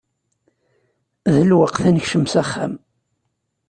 [1.33, 2.73] D lweqt ad nekcem s axxam.